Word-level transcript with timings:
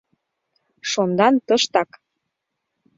Шондан 0.89 1.35
тыштак. 1.47 1.89